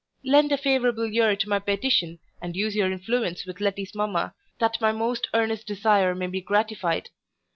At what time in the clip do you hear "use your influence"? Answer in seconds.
2.55-3.45